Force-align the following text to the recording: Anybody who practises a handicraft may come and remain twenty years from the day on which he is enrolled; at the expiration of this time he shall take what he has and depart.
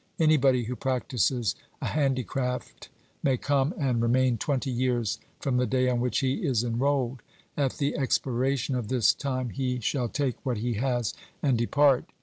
Anybody 0.17 0.63
who 0.63 0.75
practises 0.75 1.53
a 1.79 1.85
handicraft 1.85 2.89
may 3.21 3.37
come 3.37 3.71
and 3.77 4.01
remain 4.01 4.39
twenty 4.39 4.71
years 4.71 5.19
from 5.39 5.57
the 5.57 5.67
day 5.67 5.87
on 5.91 5.99
which 5.99 6.21
he 6.21 6.43
is 6.43 6.63
enrolled; 6.63 7.21
at 7.55 7.73
the 7.73 7.95
expiration 7.95 8.73
of 8.73 8.87
this 8.87 9.13
time 9.13 9.51
he 9.51 9.79
shall 9.79 10.09
take 10.09 10.43
what 10.43 10.57
he 10.57 10.73
has 10.73 11.13
and 11.43 11.55
depart. 11.55 12.05